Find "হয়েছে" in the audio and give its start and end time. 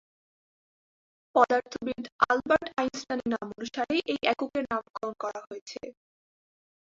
5.47-5.79